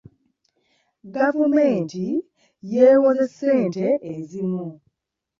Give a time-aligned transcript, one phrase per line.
[1.15, 2.05] Gavumenti
[2.71, 4.67] yeewoze ssente ezimu.